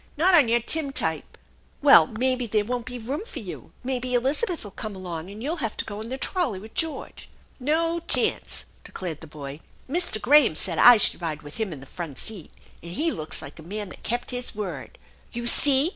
[0.17, 1.37] "Not on your tintype!""
[1.83, 3.71] Well, maybe there won't be room for you.
[3.83, 7.29] Maybe Eliza beth'll come along, and you'll have to go in the trolley with George.""
[7.75, 10.19] No chance!" declared the boy." Mr.
[10.19, 12.49] Graham said I should ride with him 'n the front seat,
[12.81, 14.97] and he looks like a man that kept his word.""
[15.33, 15.89] You see